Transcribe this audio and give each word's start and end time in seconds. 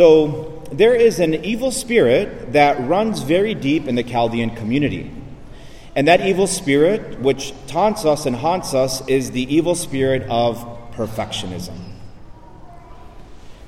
So, 0.00 0.62
there 0.72 0.94
is 0.94 1.20
an 1.20 1.44
evil 1.44 1.70
spirit 1.70 2.54
that 2.54 2.80
runs 2.88 3.20
very 3.20 3.52
deep 3.52 3.86
in 3.86 3.96
the 3.96 4.02
Chaldean 4.02 4.56
community. 4.56 5.12
And 5.94 6.08
that 6.08 6.22
evil 6.22 6.46
spirit, 6.46 7.20
which 7.20 7.52
taunts 7.66 8.06
us 8.06 8.24
and 8.24 8.34
haunts 8.34 8.72
us, 8.72 9.06
is 9.08 9.32
the 9.32 9.42
evil 9.54 9.74
spirit 9.74 10.22
of 10.30 10.56
perfectionism. 10.94 11.76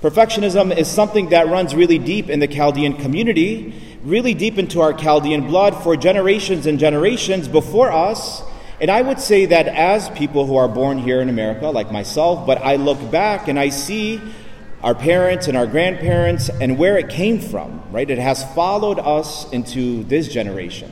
Perfectionism 0.00 0.74
is 0.74 0.88
something 0.88 1.28
that 1.28 1.48
runs 1.48 1.74
really 1.74 1.98
deep 1.98 2.30
in 2.30 2.40
the 2.40 2.48
Chaldean 2.48 2.94
community, 2.96 3.98
really 4.02 4.32
deep 4.32 4.56
into 4.56 4.80
our 4.80 4.94
Chaldean 4.94 5.48
blood 5.48 5.82
for 5.82 5.98
generations 5.98 6.64
and 6.64 6.78
generations 6.78 7.46
before 7.46 7.92
us. 7.92 8.42
And 8.80 8.90
I 8.90 9.02
would 9.02 9.20
say 9.20 9.44
that 9.44 9.68
as 9.68 10.08
people 10.08 10.46
who 10.46 10.56
are 10.56 10.66
born 10.66 10.96
here 10.96 11.20
in 11.20 11.28
America, 11.28 11.66
like 11.66 11.92
myself, 11.92 12.46
but 12.46 12.56
I 12.62 12.76
look 12.76 13.10
back 13.10 13.48
and 13.48 13.58
I 13.58 13.68
see 13.68 14.18
our 14.82 14.94
parents 14.94 15.46
and 15.48 15.56
our 15.56 15.66
grandparents 15.66 16.48
and 16.48 16.76
where 16.76 16.98
it 16.98 17.08
came 17.08 17.38
from, 17.38 17.82
right? 17.92 18.10
It 18.10 18.18
has 18.18 18.44
followed 18.54 18.98
us 18.98 19.50
into 19.52 20.02
this 20.04 20.28
generation. 20.28 20.90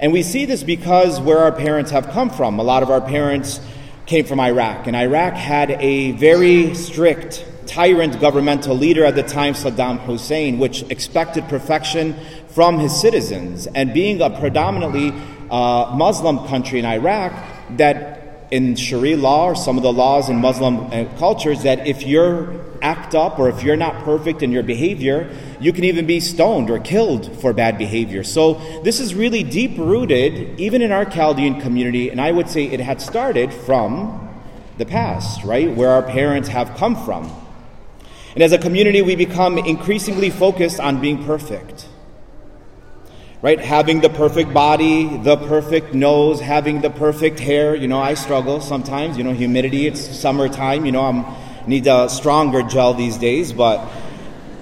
And 0.00 0.12
we 0.12 0.22
see 0.22 0.46
this 0.46 0.62
because 0.62 1.20
where 1.20 1.38
our 1.38 1.52
parents 1.52 1.90
have 1.90 2.08
come 2.08 2.30
from. 2.30 2.58
A 2.58 2.62
lot 2.62 2.82
of 2.82 2.90
our 2.90 3.00
parents 3.00 3.60
came 4.06 4.24
from 4.24 4.40
Iraq, 4.40 4.86
and 4.88 4.96
Iraq 4.96 5.34
had 5.34 5.70
a 5.70 6.10
very 6.12 6.74
strict, 6.74 7.46
tyrant 7.66 8.20
governmental 8.20 8.76
leader 8.76 9.04
at 9.04 9.14
the 9.14 9.22
time, 9.22 9.54
Saddam 9.54 10.00
Hussein, 10.00 10.58
which 10.58 10.82
expected 10.90 11.44
perfection 11.48 12.16
from 12.48 12.78
his 12.80 12.98
citizens. 13.00 13.68
And 13.68 13.94
being 13.94 14.20
a 14.20 14.28
predominantly 14.28 15.12
uh, 15.50 15.94
Muslim 15.94 16.48
country 16.48 16.80
in 16.80 16.84
Iraq, 16.84 17.32
that 17.76 18.21
in 18.52 18.76
Sharia 18.76 19.16
law 19.16 19.46
or 19.46 19.54
some 19.56 19.78
of 19.78 19.82
the 19.82 19.92
laws 19.92 20.28
in 20.28 20.36
Muslim 20.36 20.92
uh, 20.92 21.06
cultures 21.18 21.62
that 21.62 21.86
if 21.86 22.02
you're 22.02 22.60
act 22.82 23.14
up 23.14 23.38
or 23.38 23.48
if 23.48 23.62
you're 23.62 23.76
not 23.76 24.04
perfect 24.04 24.42
in 24.42 24.52
your 24.52 24.62
behavior, 24.62 25.34
you 25.60 25.72
can 25.72 25.84
even 25.84 26.04
be 26.04 26.20
stoned 26.20 26.68
or 26.68 26.78
killed 26.80 27.40
for 27.40 27.52
bad 27.52 27.78
behavior. 27.78 28.22
So 28.24 28.54
this 28.82 29.00
is 29.00 29.14
really 29.14 29.42
deep 29.42 29.78
rooted, 29.78 30.60
even 30.60 30.82
in 30.82 30.92
our 30.92 31.04
Chaldean 31.04 31.60
community, 31.60 32.10
and 32.10 32.20
I 32.20 32.32
would 32.32 32.48
say 32.48 32.64
it 32.64 32.80
had 32.80 33.00
started 33.00 33.54
from 33.54 34.28
the 34.78 34.84
past, 34.84 35.44
right, 35.44 35.74
where 35.74 35.90
our 35.90 36.02
parents 36.02 36.48
have 36.48 36.76
come 36.76 36.96
from. 37.04 37.32
And 38.34 38.42
as 38.42 38.52
a 38.52 38.58
community, 38.58 39.00
we 39.00 39.14
become 39.14 39.58
increasingly 39.58 40.30
focused 40.30 40.80
on 40.80 41.00
being 41.00 41.24
perfect 41.24 41.86
right? 43.42 43.60
Having 43.60 44.00
the 44.00 44.08
perfect 44.08 44.54
body, 44.54 45.18
the 45.18 45.36
perfect 45.36 45.92
nose, 45.92 46.40
having 46.40 46.80
the 46.80 46.90
perfect 46.90 47.40
hair. 47.40 47.74
You 47.74 47.88
know, 47.88 48.00
I 48.00 48.14
struggle 48.14 48.60
sometimes. 48.60 49.18
You 49.18 49.24
know, 49.24 49.32
humidity. 49.32 49.86
It's 49.86 50.00
summertime. 50.00 50.86
You 50.86 50.92
know, 50.92 51.02
I'm 51.02 51.26
need 51.66 51.86
a 51.86 52.08
stronger 52.08 52.62
gel 52.62 52.94
these 52.94 53.16
days, 53.16 53.52
but 53.52 53.78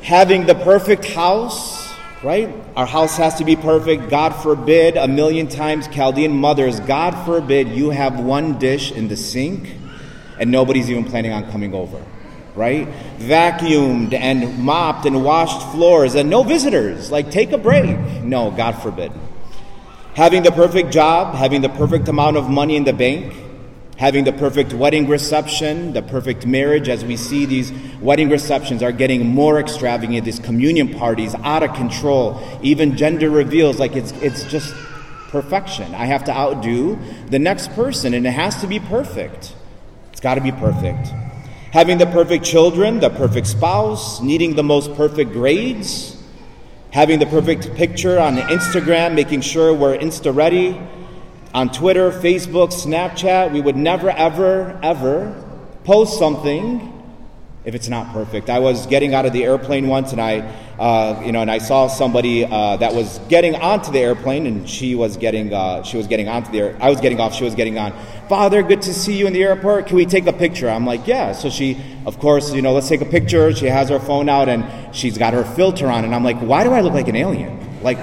having 0.03 0.47
the 0.47 0.55
perfect 0.55 1.05
house, 1.05 1.93
right? 2.23 2.53
Our 2.77 2.87
house 2.87 3.17
has 3.17 3.37
to 3.37 3.45
be 3.45 3.57
perfect. 3.57 4.11
God 4.11 4.31
forbid, 4.31 4.97
a 4.97 5.09
million 5.09 5.49
times, 5.49 5.89
Chaldean 5.89 6.33
mothers, 6.33 6.81
God 6.81 7.13
forbid 7.25 7.69
you 7.69 7.91
have 7.91 8.21
one 8.21 8.59
dish 8.59 8.93
in 8.93 9.09
the 9.09 9.17
sink 9.17 9.77
and 10.39 10.51
nobody's 10.51 10.91
even 10.91 11.05
planning 11.05 11.33
on 11.33 11.51
coming 11.51 11.75
over 11.75 12.03
right? 12.55 12.89
Vacuumed 13.19 14.15
and 14.15 14.59
mopped 14.59 15.07
and 15.07 15.25
washed 15.25 15.71
floors 15.73 16.15
and 16.15 16.29
no 16.31 16.43
visitors. 16.43 17.11
Like, 17.11 17.31
take 17.31 17.53
a 17.53 17.59
break. 17.59 17.99
No, 18.23 18.51
God 18.51 18.73
forbid. 18.73 19.13
Having 20.15 20.43
the 20.43 20.53
perfect 20.53 20.91
job, 20.93 21.35
having 21.35 21.63
the 21.63 21.69
perfect 21.69 22.09
amount 22.09 22.37
of 22.37 22.49
money 22.49 22.77
in 22.77 22.85
the 22.85 22.93
bank, 22.93 23.33
having 23.97 24.25
the 24.25 24.33
perfect 24.33 24.73
wedding 24.73 25.07
reception, 25.07 25.93
the 25.93 26.03
perfect 26.03 26.47
marriage, 26.47 26.89
as 26.89 27.05
we 27.05 27.17
see 27.17 27.45
these 27.45 27.73
wedding 28.01 28.29
receptions 28.29 28.83
are 28.83 28.93
getting 28.93 29.27
more 29.27 29.61
extravagant, 29.61 30.25
these 30.25 30.39
communion 30.39 30.99
parties 30.99 31.35
out 31.37 31.63
of 31.63 31.75
control, 31.75 32.41
even 32.63 32.97
gender 32.97 33.31
reveals, 33.31 33.79
like 33.79 33.95
it's, 33.95 34.13
it's 34.23 34.45
just 34.45 34.75
perfection. 35.29 35.95
I 35.95 36.07
have 36.07 36.25
to 36.25 36.33
outdo 36.33 36.99
the 37.29 37.39
next 37.39 37.71
person, 37.73 38.15
and 38.15 38.27
it 38.27 38.33
has 38.33 38.61
to 38.63 38.67
be 38.67 38.81
perfect. 38.81 39.55
It's 40.11 40.21
got 40.21 40.35
to 40.35 40.41
be 40.41 40.51
perfect 40.51 41.13
having 41.71 41.99
the 41.99 42.07
perfect 42.07 42.45
children, 42.45 43.01
the 43.01 43.11
perfect 43.11 43.47
spouse, 43.47 44.21
needing 44.21 44.57
the 44.57 44.63
most 44.63 44.95
perfect 44.95 45.33
grades, 45.33 46.17
having 46.91 47.19
the 47.19 47.27
perfect 47.27 47.75
picture 47.75 48.19
on 48.19 48.37
Instagram, 48.37 49.15
making 49.15 49.41
sure 49.41 49.73
we're 49.73 49.97
Insta 49.97 50.35
ready, 50.35 50.81
on 51.55 51.71
Twitter, 51.71 52.11
Facebook, 52.11 52.73
Snapchat. 52.73 53.53
We 53.53 53.61
would 53.61 53.77
never, 53.77 54.11
ever, 54.11 54.79
ever 54.83 55.45
post 55.85 56.19
something 56.19 56.87
if 57.65 57.75
it's 57.75 57.89
not 57.89 58.13
perfect. 58.13 58.51
I 58.51 58.59
was 58.59 58.87
getting 58.87 59.15
out 59.15 59.27
of 59.27 59.33
the 59.33 59.45
airplane 59.45 59.87
once, 59.87 60.13
and 60.13 60.21
I, 60.21 60.53
uh, 60.81 61.21
you 61.23 61.31
know, 61.31 61.43
and 61.43 61.51
I 61.51 61.59
saw 61.59 61.89
somebody 61.89 62.47
uh, 62.47 62.79
that 62.79 62.95
was 62.95 63.19
getting 63.29 63.55
onto 63.55 63.93
the 63.93 63.99
airplane, 63.99 64.47
and 64.47 64.67
she 64.67 64.95
was 64.95 65.19
getting, 65.19 65.53
uh, 65.53 65.83
she 65.83 65.99
was 65.99 66.07
getting 66.07 66.27
onto 66.27 66.51
the, 66.51 66.59
air, 66.59 66.77
I 66.81 66.89
was 66.89 67.03
getting 67.03 67.21
off, 67.21 67.35
she 67.35 67.45
was 67.45 67.55
getting 67.55 67.77
on. 67.77 67.93
Father, 68.31 68.63
good 68.63 68.81
to 68.83 68.95
see 68.95 69.19
you 69.19 69.27
in 69.27 69.35
the 69.35 69.43
airport. 69.43 69.89
Can 69.89 69.97
we 69.97 70.07
take 70.07 70.27
a 70.27 70.33
picture? 70.33 70.71
I'm 70.71 70.87
like, 70.87 71.07
yeah. 71.07 71.33
So 71.33 71.51
she, 71.51 71.77
of 72.07 72.19
course, 72.19 72.55
you 72.55 72.63
know, 72.63 72.73
let's 72.73 72.89
take 72.89 73.03
a 73.03 73.05
picture. 73.05 73.55
She 73.55 73.67
has 73.67 73.91
her 73.91 74.01
phone 74.01 74.31
out, 74.31 74.49
and 74.49 74.65
she's 74.97 75.19
got 75.19 75.35
her 75.35 75.45
filter 75.45 75.87
on, 75.87 76.07
and 76.07 76.15
I'm 76.15 76.25
like, 76.25 76.39
why 76.39 76.65
do 76.65 76.73
I 76.73 76.81
look 76.81 76.95
like 76.95 77.09
an 77.09 77.17
alien? 77.17 77.83
Like. 77.83 77.99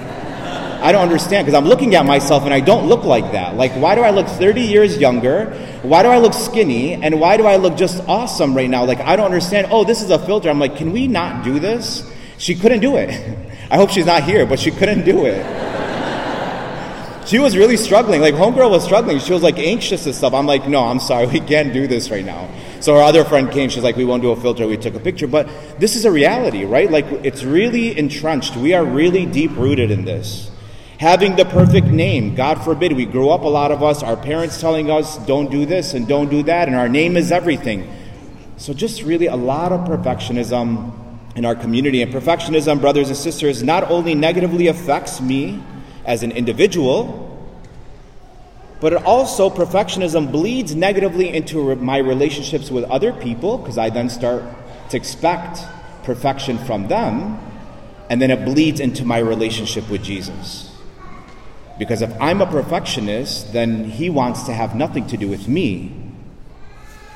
I 0.80 0.92
don't 0.92 1.02
understand 1.02 1.44
because 1.44 1.58
I'm 1.58 1.66
looking 1.66 1.96
at 1.96 2.06
myself 2.06 2.44
and 2.44 2.54
I 2.54 2.60
don't 2.60 2.86
look 2.86 3.02
like 3.02 3.32
that. 3.32 3.56
Like, 3.56 3.72
why 3.72 3.96
do 3.96 4.02
I 4.02 4.10
look 4.10 4.28
30 4.28 4.60
years 4.60 4.96
younger? 4.96 5.46
Why 5.82 6.04
do 6.04 6.08
I 6.08 6.18
look 6.18 6.32
skinny? 6.32 6.94
And 6.94 7.20
why 7.20 7.36
do 7.36 7.46
I 7.46 7.56
look 7.56 7.76
just 7.76 8.00
awesome 8.06 8.56
right 8.56 8.70
now? 8.70 8.84
Like, 8.84 9.00
I 9.00 9.16
don't 9.16 9.24
understand. 9.24 9.66
Oh, 9.72 9.82
this 9.82 10.02
is 10.02 10.10
a 10.10 10.20
filter. 10.20 10.48
I'm 10.48 10.60
like, 10.60 10.76
can 10.76 10.92
we 10.92 11.08
not 11.08 11.42
do 11.42 11.58
this? 11.58 12.07
She 12.38 12.54
couldn't 12.54 12.80
do 12.80 12.96
it. 12.96 13.10
I 13.70 13.76
hope 13.76 13.90
she's 13.90 14.06
not 14.06 14.22
here, 14.22 14.46
but 14.46 14.58
she 14.58 14.70
couldn't 14.70 15.04
do 15.04 15.26
it. 15.26 15.44
she 17.26 17.38
was 17.38 17.56
really 17.56 17.76
struggling. 17.76 18.20
Like, 18.20 18.34
homegirl 18.34 18.70
was 18.70 18.84
struggling. 18.84 19.18
She 19.18 19.32
was 19.32 19.42
like 19.42 19.58
anxious 19.58 20.06
and 20.06 20.14
stuff. 20.14 20.32
I'm 20.32 20.46
like, 20.46 20.68
no, 20.68 20.84
I'm 20.84 21.00
sorry. 21.00 21.26
We 21.26 21.40
can't 21.40 21.72
do 21.72 21.86
this 21.86 22.10
right 22.10 22.24
now. 22.24 22.48
So 22.80 22.94
her 22.94 23.02
other 23.02 23.24
friend 23.24 23.50
came. 23.50 23.68
She's 23.68 23.82
like, 23.82 23.96
we 23.96 24.04
won't 24.04 24.22
do 24.22 24.30
a 24.30 24.40
filter. 24.40 24.66
We 24.68 24.76
took 24.76 24.94
a 24.94 25.00
picture. 25.00 25.26
But 25.26 25.48
this 25.80 25.96
is 25.96 26.04
a 26.04 26.12
reality, 26.12 26.64
right? 26.64 26.90
Like, 26.90 27.06
it's 27.24 27.42
really 27.42 27.98
entrenched. 27.98 28.56
We 28.56 28.72
are 28.72 28.84
really 28.84 29.26
deep 29.26 29.50
rooted 29.56 29.90
in 29.90 30.04
this. 30.04 30.50
Having 30.98 31.36
the 31.36 31.44
perfect 31.44 31.88
name, 31.88 32.34
God 32.34 32.62
forbid, 32.64 32.92
we 32.92 33.04
grew 33.04 33.30
up, 33.30 33.42
a 33.42 33.48
lot 33.48 33.70
of 33.70 33.82
us, 33.82 34.02
our 34.02 34.16
parents 34.16 34.60
telling 34.60 34.90
us, 34.90 35.16
don't 35.26 35.50
do 35.50 35.64
this 35.64 35.94
and 35.94 36.08
don't 36.08 36.28
do 36.28 36.42
that, 36.44 36.66
and 36.66 36.76
our 36.76 36.88
name 36.88 37.16
is 37.16 37.30
everything. 37.30 37.88
So, 38.56 38.74
just 38.74 39.02
really 39.02 39.26
a 39.26 39.36
lot 39.36 39.70
of 39.70 39.86
perfectionism 39.86 41.07
in 41.38 41.44
our 41.44 41.54
community. 41.54 42.02
And 42.02 42.12
perfectionism, 42.12 42.80
brothers 42.80 43.08
and 43.08 43.16
sisters, 43.16 43.62
not 43.62 43.90
only 43.90 44.16
negatively 44.16 44.66
affects 44.66 45.20
me 45.20 45.62
as 46.04 46.24
an 46.24 46.32
individual, 46.32 47.24
but 48.80 48.92
it 48.92 49.04
also, 49.04 49.48
perfectionism 49.48 50.32
bleeds 50.32 50.74
negatively 50.74 51.28
into 51.28 51.76
my 51.76 51.98
relationships 51.98 52.70
with 52.70 52.84
other 52.84 53.12
people 53.12 53.58
because 53.58 53.78
I 53.78 53.88
then 53.88 54.10
start 54.10 54.42
to 54.90 54.96
expect 54.96 55.60
perfection 56.02 56.58
from 56.58 56.88
them, 56.88 57.38
and 58.10 58.20
then 58.20 58.30
it 58.30 58.44
bleeds 58.44 58.80
into 58.80 59.04
my 59.04 59.18
relationship 59.18 59.88
with 59.88 60.02
Jesus. 60.02 60.74
Because 61.78 62.02
if 62.02 62.10
I'm 62.20 62.40
a 62.40 62.46
perfectionist, 62.46 63.52
then 63.52 63.84
he 63.84 64.10
wants 64.10 64.42
to 64.44 64.52
have 64.52 64.74
nothing 64.74 65.06
to 65.08 65.16
do 65.16 65.28
with 65.28 65.46
me. 65.46 66.07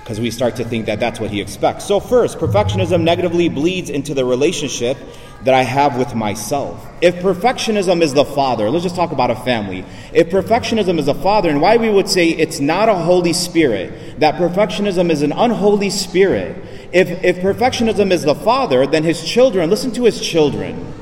Because 0.02 0.18
we 0.18 0.30
start 0.30 0.56
to 0.56 0.64
think 0.64 0.86
that 0.86 0.98
that's 0.98 1.20
what 1.20 1.30
he 1.30 1.40
expects. 1.40 1.84
So, 1.84 2.00
first, 2.00 2.38
perfectionism 2.38 3.02
negatively 3.02 3.48
bleeds 3.48 3.88
into 3.88 4.14
the 4.14 4.24
relationship 4.24 4.96
that 5.44 5.54
I 5.54 5.62
have 5.62 5.98
with 5.98 6.14
myself. 6.14 6.86
If 7.00 7.16
perfectionism 7.16 8.00
is 8.00 8.14
the 8.14 8.24
father, 8.24 8.70
let's 8.70 8.84
just 8.84 8.94
talk 8.94 9.12
about 9.12 9.30
a 9.30 9.36
family. 9.36 9.84
If 10.12 10.28
perfectionism 10.28 10.98
is 10.98 11.08
a 11.08 11.14
father, 11.14 11.50
and 11.50 11.60
why 11.60 11.76
we 11.76 11.90
would 11.90 12.08
say 12.08 12.28
it's 12.28 12.60
not 12.60 12.88
a 12.88 12.94
Holy 12.94 13.32
Spirit, 13.32 14.20
that 14.20 14.36
perfectionism 14.36 15.10
is 15.10 15.22
an 15.22 15.32
unholy 15.32 15.90
spirit. 15.90 16.56
If, 16.92 17.24
if 17.24 17.38
perfectionism 17.38 18.12
is 18.12 18.22
the 18.22 18.34
father, 18.34 18.86
then 18.86 19.02
his 19.02 19.24
children, 19.24 19.68
listen 19.68 19.90
to 19.92 20.04
his 20.04 20.20
children. 20.20 20.94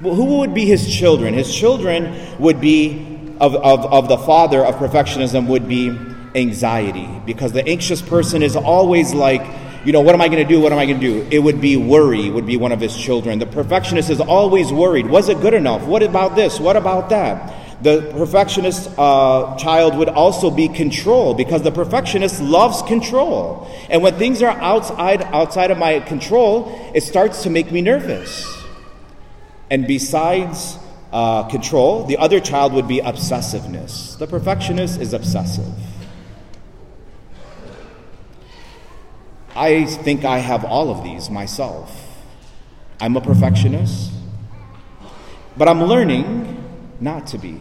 Well, 0.00 0.14
who 0.14 0.38
would 0.38 0.54
be 0.54 0.64
his 0.64 0.94
children? 0.94 1.34
His 1.34 1.54
children 1.54 2.38
would 2.38 2.60
be, 2.60 3.34
of, 3.40 3.54
of, 3.56 3.84
of 3.86 4.08
the 4.08 4.18
father 4.18 4.64
of 4.64 4.76
perfectionism, 4.76 5.48
would 5.48 5.68
be 5.68 5.90
anxiety. 6.36 7.08
Because 7.24 7.52
the 7.52 7.66
anxious 7.66 8.02
person 8.02 8.42
is 8.42 8.54
always 8.54 9.14
like, 9.14 9.44
you 9.84 9.92
know, 9.92 10.00
what 10.00 10.14
am 10.14 10.20
I 10.20 10.28
going 10.28 10.46
to 10.46 10.48
do? 10.48 10.60
What 10.60 10.72
am 10.72 10.78
I 10.78 10.86
going 10.86 11.00
to 11.00 11.06
do? 11.06 11.28
It 11.30 11.38
would 11.38 11.60
be 11.60 11.76
worry, 11.76 12.28
would 12.30 12.46
be 12.46 12.56
one 12.56 12.72
of 12.72 12.80
his 12.80 12.96
children. 12.96 13.38
The 13.38 13.46
perfectionist 13.46 14.10
is 14.10 14.20
always 14.20 14.72
worried. 14.72 15.06
Was 15.06 15.28
it 15.28 15.40
good 15.40 15.54
enough? 15.54 15.82
What 15.84 16.02
about 16.02 16.36
this? 16.36 16.60
What 16.60 16.76
about 16.76 17.08
that? 17.10 17.54
The 17.82 18.10
perfectionist 18.16 18.90
uh, 18.98 19.56
child 19.58 19.96
would 19.96 20.08
also 20.08 20.50
be 20.50 20.68
control 20.68 21.34
because 21.34 21.62
the 21.62 21.70
perfectionist 21.70 22.40
loves 22.40 22.82
control. 22.82 23.70
And 23.90 24.02
when 24.02 24.14
things 24.14 24.42
are 24.42 24.48
outside, 24.48 25.22
outside 25.22 25.70
of 25.70 25.78
my 25.78 26.00
control, 26.00 26.90
it 26.94 27.02
starts 27.02 27.42
to 27.42 27.50
make 27.50 27.70
me 27.70 27.82
nervous. 27.82 28.52
And 29.70 29.86
besides 29.86 30.78
uh, 31.12 31.44
control, 31.48 32.04
the 32.04 32.16
other 32.16 32.40
child 32.40 32.72
would 32.72 32.88
be 32.88 33.00
obsessiveness. 33.00 34.18
The 34.18 34.26
perfectionist 34.26 35.00
is 35.00 35.12
obsessive. 35.12 35.72
I 39.56 39.86
think 39.86 40.24
I 40.24 40.38
have 40.38 40.64
all 40.64 40.90
of 40.90 41.02
these 41.02 41.30
myself. 41.30 42.02
I'm 43.00 43.16
a 43.16 43.20
perfectionist, 43.20 44.12
but 45.56 45.68
I'm 45.68 45.82
learning 45.82 46.62
not 47.00 47.26
to 47.28 47.38
be. 47.38 47.60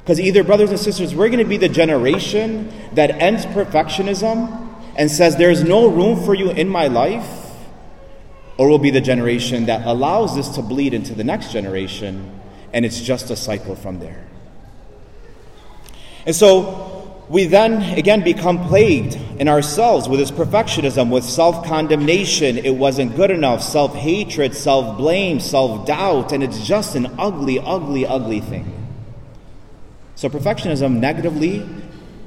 Because 0.00 0.20
either, 0.20 0.42
brothers 0.42 0.70
and 0.70 0.78
sisters, 0.78 1.14
we're 1.14 1.28
going 1.28 1.38
to 1.38 1.44
be 1.44 1.58
the 1.58 1.68
generation 1.68 2.72
that 2.92 3.10
ends 3.10 3.44
perfectionism 3.44 4.66
and 4.96 5.10
says, 5.10 5.36
There's 5.36 5.62
no 5.62 5.86
room 5.86 6.24
for 6.24 6.34
you 6.34 6.50
in 6.50 6.66
my 6.66 6.86
life, 6.88 7.28
or 8.56 8.68
we'll 8.68 8.78
be 8.78 8.90
the 8.90 9.02
generation 9.02 9.66
that 9.66 9.86
allows 9.86 10.34
this 10.34 10.48
to 10.50 10.62
bleed 10.62 10.94
into 10.94 11.14
the 11.14 11.24
next 11.24 11.52
generation, 11.52 12.40
and 12.72 12.86
it's 12.86 13.02
just 13.02 13.30
a 13.30 13.36
cycle 13.36 13.76
from 13.76 14.00
there. 14.00 14.26
And 16.24 16.34
so, 16.34 16.97
we 17.28 17.44
then 17.44 17.82
again 17.98 18.22
become 18.22 18.66
plagued 18.68 19.14
in 19.38 19.48
ourselves 19.48 20.08
with 20.08 20.18
this 20.18 20.30
perfectionism, 20.30 21.10
with 21.10 21.24
self 21.24 21.66
condemnation. 21.66 22.58
It 22.58 22.74
wasn't 22.74 23.16
good 23.16 23.30
enough, 23.30 23.62
self 23.62 23.94
hatred, 23.94 24.54
self 24.54 24.96
blame, 24.96 25.38
self 25.40 25.86
doubt, 25.86 26.32
and 26.32 26.42
it's 26.42 26.66
just 26.66 26.94
an 26.94 27.14
ugly, 27.18 27.58
ugly, 27.58 28.06
ugly 28.06 28.40
thing. 28.40 28.74
So, 30.14 30.28
perfectionism 30.28 30.98
negatively 30.98 31.68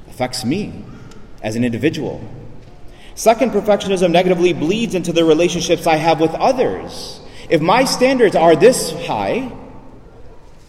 affects 0.08 0.44
me 0.44 0.84
as 1.42 1.56
an 1.56 1.64
individual. 1.64 2.24
Second, 3.14 3.50
perfectionism 3.50 4.10
negatively 4.10 4.52
bleeds 4.52 4.94
into 4.94 5.12
the 5.12 5.24
relationships 5.24 5.86
I 5.86 5.96
have 5.96 6.20
with 6.20 6.32
others. 6.34 7.20
If 7.50 7.60
my 7.60 7.84
standards 7.84 8.34
are 8.34 8.56
this 8.56 8.92
high, 9.06 9.52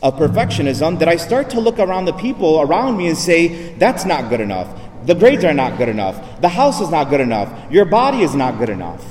of 0.04 0.16
perfectionism 0.16 1.00
that 1.00 1.08
I 1.08 1.16
start 1.16 1.50
to 1.52 1.62
look 1.62 1.80
around 1.80 2.06
the 2.06 2.14
people 2.14 2.60
around 2.60 2.98
me 2.98 3.08
and 3.08 3.18
say, 3.18 3.74
that's 3.76 4.04
not 4.04 4.30
good 4.30 4.42
enough. 4.42 4.68
The 5.06 5.16
grades 5.16 5.46
are 5.46 5.54
not 5.54 5.78
good 5.78 5.88
enough. 5.88 6.42
The 6.42 6.50
house 6.50 6.82
is 6.82 6.90
not 6.90 7.10
good 7.10 7.22
enough. 7.22 7.72
Your 7.72 7.86
body 7.86 8.22
is 8.22 8.36
not 8.36 8.60
good 8.60 8.70
enough. 8.70 9.04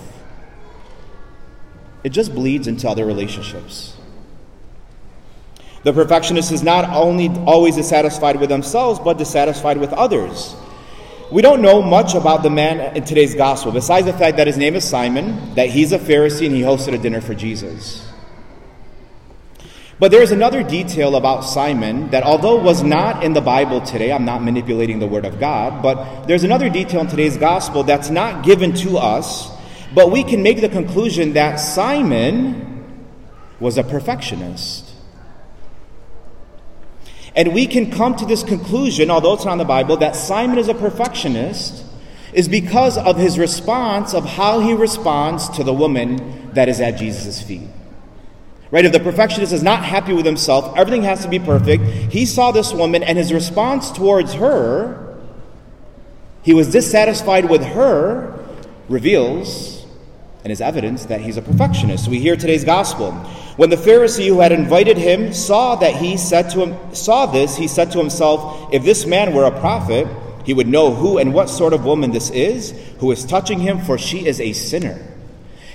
It 2.05 2.11
just 2.11 2.35
bleeds 2.35 2.69
into 2.69 2.89
other 2.89 3.07
relationships. 3.07 3.97
The 5.83 5.95
perfectionist 5.95 6.53
is 6.53 6.63
not 6.63 6.85
only 6.91 7.29
always 7.47 7.77
dissatisfied 7.77 8.39
with 8.39 8.51
themselves, 8.51 9.01
but 9.01 9.17
dissatisfied 9.17 9.79
with 9.79 9.93
others. 9.95 10.55
We 11.31 11.41
don't 11.41 11.63
know 11.63 11.81
much 11.81 12.15
about 12.15 12.43
the 12.43 12.51
man 12.51 12.95
in 12.95 13.05
today's 13.05 13.35
gospel, 13.35 13.73
besides 13.73 14.05
the 14.05 14.13
fact 14.13 14.37
that 14.37 14.47
his 14.47 14.59
name 14.59 14.75
is 14.75 14.87
Simon, 14.87 15.55
that 15.55 15.71
he's 15.71 15.93
a 15.93 15.99
Pharisee, 15.99 16.47
and 16.47 16.55
he 16.55 16.61
hosted 16.61 16.93
a 16.93 16.99
dinner 16.99 17.23
for 17.23 17.35
Jesus. 17.35 18.12
But 20.03 20.11
there's 20.11 20.33
another 20.33 20.65
detail 20.65 21.15
about 21.15 21.43
Simon 21.43 22.11
that, 22.11 22.25
although 22.25 22.61
was 22.61 22.83
not 22.83 23.23
in 23.23 23.35
the 23.35 23.41
Bible 23.41 23.81
today, 23.81 24.11
I'm 24.11 24.25
not 24.25 24.43
manipulating 24.43 24.99
the 24.99 25.07
Word 25.07 25.25
of 25.25 25.39
God, 25.39 25.81
but 25.81 26.25
there's 26.25 26.43
another 26.43 26.69
detail 26.69 27.03
in 27.03 27.07
today's 27.07 27.37
gospel 27.37 27.85
that's 27.85 28.11
not 28.11 28.45
given 28.45 28.75
to 28.79 28.99
us, 28.99 29.49
but 29.95 30.11
we 30.11 30.25
can 30.25 30.43
make 30.43 30.61
the 30.61 30.69
conclusion 30.69 31.35
that 31.35 31.61
Simon 31.61 33.07
was 33.61 33.79
a 33.79 33.85
perfectionist. 33.85 34.93
And 37.37 37.55
we 37.55 37.69
can 37.69 37.93
come 37.93 38.17
to 38.17 38.27
this 38.27 38.43
conclusion, 38.43 39.09
although 39.09 39.35
it's 39.35 39.45
not 39.45 39.53
in 39.53 39.59
the 39.59 39.65
Bible, 39.65 39.99
that 39.99 40.17
Simon 40.17 40.59
is 40.59 40.67
a 40.67 40.75
perfectionist 40.75 41.85
is 42.33 42.49
because 42.49 42.99
of 42.99 43.19
his 43.19 43.39
response 43.39 44.15
of 44.15 44.25
how 44.25 44.59
he 44.59 44.75
responds 44.75 45.49
to 45.51 45.63
the 45.63 45.73
woman 45.73 46.51
that 46.55 46.69
is 46.69 46.81
at 46.81 46.99
Jesus' 46.99 47.41
feet. 47.41 47.69
Right? 48.73 48.87
If 48.87 48.93
the 48.93 49.01
perfectionist 49.01 49.53
is 49.53 49.63
not 49.63 49.85
happy 49.85 50.15
with 50.15 50.25
himself, 50.25 50.77
everything 50.79 51.03
has 51.03 51.23
to 51.23 51.29
be 51.29 51.39
perfect. 51.39 51.85
He 51.85 52.25
saw 52.25 52.51
this 52.53 52.73
woman, 52.73 53.03
and 53.03 53.19
his 53.19 53.33
response 53.33 53.93
towards 53.93 54.33
her, 54.33 55.15
he 56.43 56.55
was 56.55 56.73
dissatisfied 56.73 57.49
with 57.49 57.63
her, 57.63 58.43
reveals 58.89 59.87
and 60.43 60.51
is 60.51 60.61
evidence 60.61 61.05
that 61.05 61.21
he's 61.21 61.37
a 61.37 61.43
perfectionist. 61.43 62.09
We 62.09 62.19
hear 62.19 62.35
today's 62.35 62.65
gospel. 62.65 63.13
When 63.57 63.71
the 63.71 63.77
Pharisee 63.77 64.27
who 64.27 64.41
had 64.41 64.51
invited 64.51 64.97
him 64.97 65.33
saw 65.33 65.77
that 65.77 65.95
he 65.95 66.17
said 66.17 66.51
to 66.51 66.65
him 66.65 66.95
saw 66.95 67.27
this, 67.27 67.57
he 67.57 67.69
said 67.69 67.93
to 67.93 67.99
himself, 67.99 68.73
If 68.73 68.83
this 68.83 69.07
man 69.07 69.35
were 69.35 69.45
a 69.45 69.61
prophet, 69.61 70.09
he 70.45 70.55
would 70.55 70.67
know 70.67 70.93
who 70.95 71.19
and 71.19 71.33
what 71.33 71.49
sort 71.49 71.73
of 71.73 71.85
woman 71.85 72.11
this 72.11 72.31
is 72.31 72.73
who 72.99 73.13
is 73.13 73.25
touching 73.25 73.61
him, 73.61 73.81
for 73.81 73.99
she 73.99 74.27
is 74.27 74.41
a 74.41 74.53
sinner. 74.53 75.12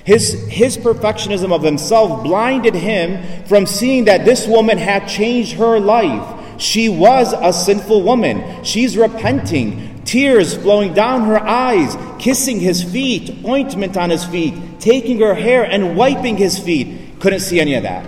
His, 0.08 0.48
his 0.48 0.78
perfectionism 0.78 1.52
of 1.52 1.62
himself 1.62 2.24
blinded 2.24 2.74
him 2.74 3.44
from 3.44 3.66
seeing 3.66 4.06
that 4.06 4.24
this 4.24 4.48
woman 4.48 4.78
had 4.78 5.06
changed 5.06 5.58
her 5.58 5.82
life. 5.82 6.62
She 6.62 6.88
was 6.88 7.34
a 7.34 7.52
sinful 7.52 8.04
woman. 8.04 8.64
She's 8.64 8.96
repenting, 8.96 10.02
tears 10.06 10.56
flowing 10.56 10.94
down 10.94 11.26
her 11.26 11.38
eyes, 11.38 11.98
kissing 12.20 12.62
his 12.62 12.82
feet, 12.82 13.46
ointment 13.46 13.98
on 13.98 14.10
his 14.10 14.24
feet, 14.24 14.80
taking 14.80 15.20
her 15.20 15.34
hair 15.36 15.66
and 15.66 15.98
wiping 15.98 16.38
his 16.38 16.58
feet. 16.58 17.20
Couldn't 17.20 17.42
see 17.42 17.60
any 17.60 17.74
of 17.74 17.84
that. 17.84 18.08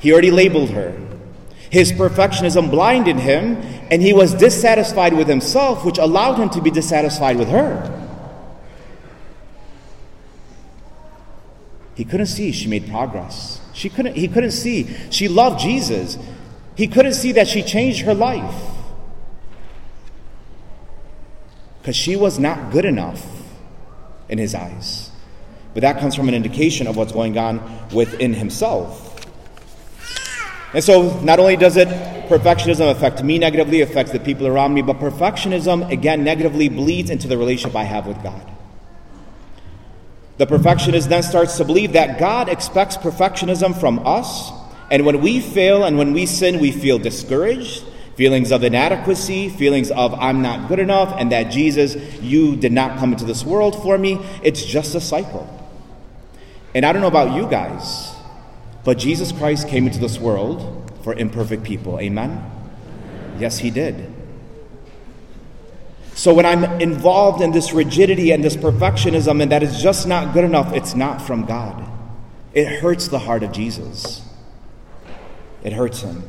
He 0.00 0.12
already 0.12 0.32
labeled 0.32 0.68
her. 0.68 0.94
His 1.70 1.92
perfectionism 1.92 2.70
blinded 2.70 3.16
him, 3.16 3.56
and 3.90 4.02
he 4.02 4.12
was 4.12 4.34
dissatisfied 4.34 5.14
with 5.14 5.28
himself, 5.28 5.82
which 5.86 5.96
allowed 5.96 6.34
him 6.34 6.50
to 6.50 6.60
be 6.60 6.70
dissatisfied 6.70 7.38
with 7.38 7.48
her. 7.48 7.99
He 12.00 12.06
couldn't 12.06 12.28
see 12.28 12.50
she 12.50 12.66
made 12.66 12.88
progress. 12.88 13.60
She 13.74 13.90
couldn't, 13.90 14.16
he 14.16 14.26
couldn't 14.26 14.52
see 14.52 14.88
she 15.10 15.28
loved 15.28 15.60
Jesus. 15.60 16.16
He 16.74 16.88
couldn't 16.88 17.12
see 17.12 17.32
that 17.32 17.46
she 17.46 17.62
changed 17.62 18.00
her 18.06 18.14
life. 18.14 18.54
Because 21.78 21.94
she 21.94 22.16
was 22.16 22.38
not 22.38 22.72
good 22.72 22.86
enough 22.86 23.22
in 24.30 24.38
his 24.38 24.54
eyes. 24.54 25.10
But 25.74 25.82
that 25.82 26.00
comes 26.00 26.14
from 26.14 26.28
an 26.28 26.34
indication 26.34 26.86
of 26.86 26.96
what's 26.96 27.12
going 27.12 27.36
on 27.36 27.60
within 27.90 28.32
himself. 28.32 29.22
And 30.72 30.82
so, 30.82 31.20
not 31.20 31.38
only 31.38 31.56
does 31.56 31.76
it 31.76 31.88
perfectionism 32.30 32.90
affect 32.90 33.22
me 33.22 33.36
negatively, 33.36 33.82
affects 33.82 34.12
the 34.12 34.20
people 34.20 34.46
around 34.46 34.72
me, 34.72 34.80
but 34.80 34.98
perfectionism 34.98 35.90
again 35.90 36.24
negatively 36.24 36.70
bleeds 36.70 37.10
into 37.10 37.28
the 37.28 37.36
relationship 37.36 37.76
I 37.76 37.84
have 37.84 38.06
with 38.06 38.22
God. 38.22 38.49
The 40.40 40.46
perfectionist 40.46 41.10
then 41.10 41.22
starts 41.22 41.58
to 41.58 41.66
believe 41.66 41.92
that 41.92 42.18
God 42.18 42.48
expects 42.48 42.96
perfectionism 42.96 43.78
from 43.78 44.00
us, 44.06 44.50
and 44.90 45.04
when 45.04 45.20
we 45.20 45.38
fail 45.38 45.84
and 45.84 45.98
when 45.98 46.14
we 46.14 46.24
sin, 46.24 46.60
we 46.60 46.72
feel 46.72 46.98
discouraged, 46.98 47.84
feelings 48.16 48.50
of 48.50 48.64
inadequacy, 48.64 49.50
feelings 49.50 49.90
of 49.90 50.14
I'm 50.14 50.40
not 50.40 50.66
good 50.66 50.78
enough, 50.78 51.14
and 51.18 51.30
that 51.30 51.50
Jesus, 51.50 51.94
you 52.22 52.56
did 52.56 52.72
not 52.72 52.98
come 52.98 53.12
into 53.12 53.26
this 53.26 53.44
world 53.44 53.82
for 53.82 53.98
me. 53.98 54.18
It's 54.42 54.64
just 54.64 54.94
a 54.94 55.00
cycle. 55.02 55.46
And 56.74 56.86
I 56.86 56.94
don't 56.94 57.02
know 57.02 57.08
about 57.08 57.36
you 57.36 57.46
guys, 57.46 58.10
but 58.82 58.96
Jesus 58.96 59.32
Christ 59.32 59.68
came 59.68 59.86
into 59.86 59.98
this 59.98 60.18
world 60.18 60.90
for 61.04 61.12
imperfect 61.12 61.64
people. 61.64 62.00
Amen? 62.00 62.42
Yes, 63.38 63.58
he 63.58 63.70
did. 63.70 64.09
So 66.20 66.34
when 66.34 66.44
I'm 66.44 66.64
involved 66.82 67.40
in 67.40 67.50
this 67.50 67.72
rigidity 67.72 68.30
and 68.30 68.44
this 68.44 68.54
perfectionism 68.54 69.40
and 69.40 69.50
that 69.52 69.62
is 69.62 69.80
just 69.80 70.06
not 70.06 70.34
good 70.34 70.44
enough, 70.44 70.70
it's 70.74 70.94
not 70.94 71.22
from 71.22 71.46
God. 71.46 71.82
It 72.52 72.66
hurts 72.66 73.08
the 73.08 73.18
heart 73.18 73.42
of 73.42 73.52
Jesus. 73.52 74.20
It 75.64 75.72
hurts 75.72 76.02
him. 76.02 76.22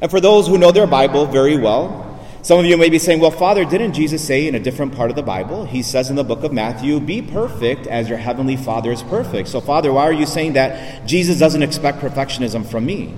And 0.00 0.08
for 0.08 0.20
those 0.20 0.46
who 0.46 0.56
know 0.56 0.70
their 0.70 0.86
Bible 0.86 1.26
very 1.26 1.56
well, 1.56 2.24
some 2.42 2.60
of 2.60 2.64
you 2.64 2.76
may 2.76 2.90
be 2.90 3.00
saying, 3.00 3.18
well, 3.18 3.32
Father, 3.32 3.64
didn't 3.64 3.94
Jesus 3.94 4.24
say 4.24 4.46
in 4.46 4.54
a 4.54 4.60
different 4.60 4.94
part 4.94 5.10
of 5.10 5.16
the 5.16 5.22
Bible? 5.24 5.64
He 5.64 5.82
says 5.82 6.08
in 6.08 6.14
the 6.14 6.22
book 6.22 6.44
of 6.44 6.52
Matthew, 6.52 7.00
be 7.00 7.22
perfect 7.22 7.88
as 7.88 8.08
your 8.08 8.18
heavenly 8.18 8.56
Father 8.56 8.92
is 8.92 9.02
perfect. 9.02 9.48
So, 9.48 9.60
Father, 9.60 9.92
why 9.92 10.02
are 10.02 10.12
you 10.12 10.26
saying 10.26 10.52
that 10.52 11.08
Jesus 11.08 11.40
doesn't 11.40 11.64
expect 11.64 11.98
perfectionism 11.98 12.64
from 12.64 12.86
me? 12.86 13.16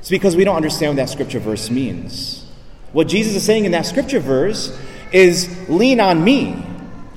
It's 0.00 0.10
because 0.10 0.34
we 0.34 0.42
don't 0.42 0.56
understand 0.56 0.90
what 0.90 0.96
that 0.96 1.10
scripture 1.10 1.38
verse 1.38 1.70
means. 1.70 2.43
What 2.94 3.08
Jesus 3.08 3.34
is 3.34 3.42
saying 3.42 3.64
in 3.64 3.72
that 3.72 3.86
scripture 3.86 4.20
verse 4.20 4.78
is 5.12 5.68
lean 5.68 5.98
on 5.98 6.22
me. 6.22 6.64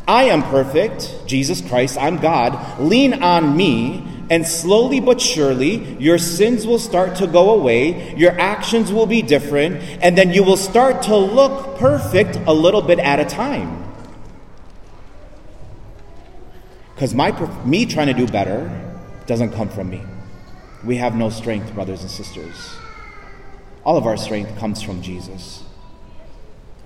I 0.07 0.23
am 0.23 0.41
perfect, 0.41 1.13
Jesus 1.27 1.61
Christ, 1.61 1.99
I'm 1.99 2.17
God. 2.17 2.81
Lean 2.81 3.21
on 3.21 3.55
me, 3.55 4.03
and 4.31 4.45
slowly 4.47 4.99
but 4.99 5.21
surely, 5.21 5.95
your 5.99 6.17
sins 6.17 6.65
will 6.65 6.79
start 6.79 7.17
to 7.17 7.27
go 7.27 7.51
away, 7.51 8.15
your 8.15 8.31
actions 8.39 8.91
will 8.91 9.05
be 9.05 9.21
different, 9.21 9.77
and 10.01 10.17
then 10.17 10.33
you 10.33 10.43
will 10.43 10.57
start 10.57 11.03
to 11.03 11.15
look 11.15 11.77
perfect 11.77 12.37
a 12.47 12.53
little 12.53 12.81
bit 12.81 12.97
at 12.97 13.19
a 13.19 13.25
time. 13.25 13.83
Because 16.95 17.13
my 17.13 17.29
me 17.65 17.85
trying 17.85 18.07
to 18.07 18.13
do 18.13 18.25
better 18.25 18.67
doesn't 19.27 19.51
come 19.51 19.69
from 19.69 19.91
me. 19.91 20.01
We 20.83 20.95
have 20.95 21.15
no 21.15 21.29
strength, 21.29 21.71
brothers 21.75 22.01
and 22.01 22.09
sisters. 22.09 22.77
All 23.87 23.95
of 23.95 24.05
our 24.05 24.17
strength 24.17 24.59
comes 24.59 24.81
from 24.81 25.01
Jesus. 25.01 25.63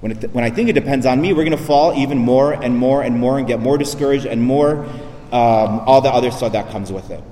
When, 0.01 0.11
it, 0.11 0.31
when 0.35 0.43
I 0.43 0.51
think 0.51 0.69
it 0.69 0.73
depends 0.73 1.07
on 1.07 1.19
me, 1.19 1.33
we're 1.33 1.45
going 1.45 1.57
to 1.57 1.63
fall 1.63 1.95
even 1.95 2.19
more 2.19 2.53
and 2.53 2.77
more 2.77 3.01
and 3.01 3.17
more 3.17 3.39
and 3.39 3.47
get 3.47 3.59
more 3.59 3.75
discouraged 3.75 4.27
and 4.27 4.39
more 4.43 4.85
um, 5.31 5.79
all 5.87 6.01
the 6.01 6.11
other 6.11 6.29
stuff 6.29 6.51
that 6.51 6.69
comes 6.69 6.91
with 6.91 7.09
it. 7.09 7.23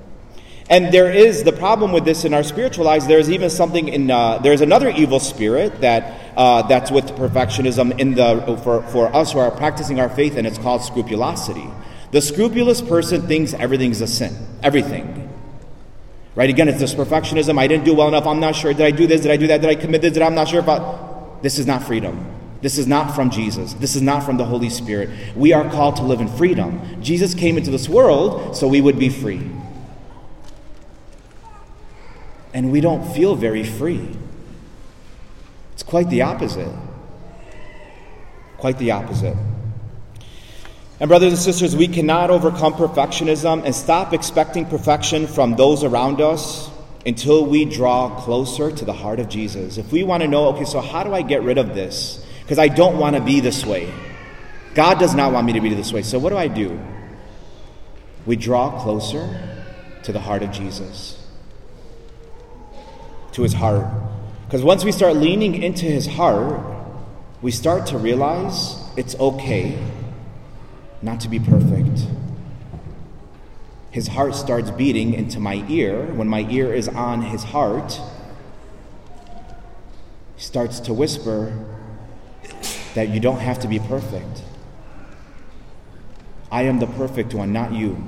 And 0.68 0.92
there 0.92 1.08
is 1.12 1.44
the 1.44 1.52
problem 1.52 1.92
with 1.92 2.04
this 2.04 2.24
in 2.24 2.34
our 2.34 2.42
spiritual 2.42 2.84
lives. 2.84 3.06
There's 3.06 3.30
even 3.30 3.48
something 3.48 3.86
in 3.86 4.10
uh, 4.10 4.38
there's 4.38 4.60
another 4.60 4.88
evil 4.90 5.20
spirit 5.20 5.80
that 5.82 6.32
uh, 6.36 6.62
that's 6.62 6.90
with 6.90 7.06
perfectionism 7.12 7.96
in 8.00 8.14
the 8.16 8.58
for, 8.64 8.82
for 8.88 9.14
us 9.14 9.34
who 9.34 9.38
are 9.38 9.52
practicing 9.52 10.00
our 10.00 10.08
faith, 10.08 10.36
and 10.36 10.48
it's 10.48 10.58
called 10.58 10.82
scrupulosity. 10.82 11.68
The 12.10 12.20
scrupulous 12.20 12.80
person 12.80 13.28
thinks 13.28 13.54
everything's 13.54 14.00
a 14.00 14.08
sin. 14.08 14.34
Everything. 14.64 15.19
Right? 16.40 16.48
Again, 16.48 16.70
it's 16.70 16.78
this 16.78 16.94
perfectionism. 16.94 17.58
I 17.58 17.66
didn't 17.66 17.84
do 17.84 17.92
well 17.92 18.08
enough. 18.08 18.26
I'm 18.26 18.40
not 18.40 18.56
sure. 18.56 18.72
Did 18.72 18.86
I 18.86 18.92
do 18.92 19.06
this? 19.06 19.20
Did 19.20 19.30
I 19.30 19.36
do 19.36 19.46
that? 19.48 19.60
Did 19.60 19.68
I 19.68 19.74
commit 19.74 20.00
this? 20.00 20.14
Did 20.14 20.22
I? 20.22 20.26
I'm 20.26 20.34
not 20.34 20.48
sure 20.48 20.60
about. 20.60 21.42
This 21.42 21.58
is 21.58 21.66
not 21.66 21.82
freedom. 21.82 22.34
This 22.62 22.78
is 22.78 22.86
not 22.86 23.14
from 23.14 23.28
Jesus. 23.28 23.74
This 23.74 23.94
is 23.94 24.00
not 24.00 24.22
from 24.22 24.38
the 24.38 24.46
Holy 24.46 24.70
Spirit. 24.70 25.10
We 25.36 25.52
are 25.52 25.68
called 25.70 25.96
to 25.96 26.02
live 26.02 26.18
in 26.18 26.28
freedom. 26.28 27.02
Jesus 27.02 27.34
came 27.34 27.58
into 27.58 27.70
this 27.70 27.90
world 27.90 28.56
so 28.56 28.66
we 28.66 28.80
would 28.80 28.98
be 28.98 29.10
free. 29.10 29.50
And 32.54 32.72
we 32.72 32.80
don't 32.80 33.06
feel 33.12 33.34
very 33.34 33.62
free. 33.62 34.08
It's 35.74 35.82
quite 35.82 36.08
the 36.08 36.22
opposite. 36.22 36.72
Quite 38.56 38.78
the 38.78 38.92
opposite. 38.92 39.36
And, 41.00 41.08
brothers 41.08 41.32
and 41.32 41.40
sisters, 41.40 41.74
we 41.74 41.88
cannot 41.88 42.28
overcome 42.28 42.74
perfectionism 42.74 43.64
and 43.64 43.74
stop 43.74 44.12
expecting 44.12 44.66
perfection 44.66 45.26
from 45.26 45.56
those 45.56 45.82
around 45.82 46.20
us 46.20 46.70
until 47.06 47.46
we 47.46 47.64
draw 47.64 48.20
closer 48.20 48.70
to 48.70 48.84
the 48.84 48.92
heart 48.92 49.18
of 49.18 49.30
Jesus. 49.30 49.78
If 49.78 49.90
we 49.92 50.02
want 50.02 50.22
to 50.22 50.28
know, 50.28 50.48
okay, 50.48 50.66
so 50.66 50.82
how 50.82 51.02
do 51.02 51.14
I 51.14 51.22
get 51.22 51.42
rid 51.42 51.56
of 51.56 51.74
this? 51.74 52.22
Because 52.42 52.58
I 52.58 52.68
don't 52.68 52.98
want 52.98 53.16
to 53.16 53.22
be 53.22 53.40
this 53.40 53.64
way. 53.64 53.90
God 54.74 54.98
does 54.98 55.14
not 55.14 55.32
want 55.32 55.46
me 55.46 55.54
to 55.54 55.60
be 55.62 55.72
this 55.72 55.90
way. 55.90 56.02
So, 56.02 56.18
what 56.18 56.30
do 56.30 56.36
I 56.36 56.48
do? 56.48 56.78
We 58.26 58.36
draw 58.36 58.82
closer 58.82 59.40
to 60.02 60.12
the 60.12 60.20
heart 60.20 60.42
of 60.42 60.52
Jesus, 60.52 61.18
to 63.32 63.42
his 63.42 63.54
heart. 63.54 63.86
Because 64.46 64.62
once 64.62 64.84
we 64.84 64.92
start 64.92 65.16
leaning 65.16 65.62
into 65.62 65.86
his 65.86 66.06
heart, 66.06 66.60
we 67.40 67.50
start 67.52 67.86
to 67.86 67.98
realize 67.98 68.76
it's 68.98 69.14
okay 69.18 69.78
not 71.02 71.20
to 71.20 71.28
be 71.28 71.38
perfect. 71.38 72.06
His 73.90 74.08
heart 74.08 74.34
starts 74.34 74.70
beating 74.70 75.14
into 75.14 75.40
my 75.40 75.64
ear. 75.68 76.04
When 76.12 76.28
my 76.28 76.46
ear 76.50 76.72
is 76.72 76.88
on 76.88 77.22
his 77.22 77.42
heart, 77.42 78.00
he 80.36 80.42
starts 80.42 80.80
to 80.80 80.94
whisper 80.94 81.66
that 82.94 83.08
you 83.08 83.20
don't 83.20 83.40
have 83.40 83.58
to 83.60 83.68
be 83.68 83.78
perfect. 83.78 84.42
I 86.52 86.62
am 86.62 86.78
the 86.78 86.86
perfect 86.86 87.34
one, 87.34 87.52
not 87.52 87.72
you. 87.72 88.02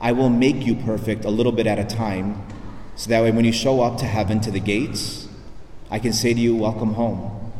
I 0.00 0.12
will 0.12 0.30
make 0.30 0.66
you 0.66 0.74
perfect 0.74 1.24
a 1.24 1.30
little 1.30 1.52
bit 1.52 1.66
at 1.66 1.78
a 1.78 1.84
time, 1.84 2.44
so 2.96 3.08
that 3.10 3.22
way 3.22 3.30
when 3.30 3.44
you 3.44 3.52
show 3.52 3.80
up 3.82 3.98
to 3.98 4.04
heaven, 4.04 4.40
to 4.40 4.50
the 4.50 4.60
gates, 4.60 5.28
I 5.90 5.98
can 5.98 6.12
say 6.12 6.34
to 6.34 6.40
you, 6.40 6.56
Welcome 6.56 6.94
home. 6.94 7.52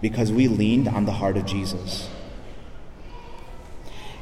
Because 0.00 0.32
we 0.32 0.48
leaned 0.48 0.88
on 0.88 1.04
the 1.04 1.12
heart 1.12 1.36
of 1.36 1.46
Jesus 1.46 2.08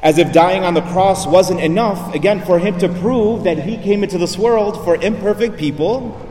as 0.02 0.19
if 0.19 0.33
dying 0.33 0.64
on 0.64 0.75
the 0.75 0.83
cross 0.83 1.26
wasn't 1.26 1.61
enough, 1.61 2.14
again, 2.14 2.45
for 2.45 2.59
him 2.59 2.78
to 2.78 2.88
prove 2.88 3.45
that 3.45 3.59
he 3.59 3.76
came 3.76 4.02
into 4.02 4.19
this 4.19 4.38
world 4.38 4.83
for 4.85 4.97
imperfect 4.97 5.59
people, 5.59 6.26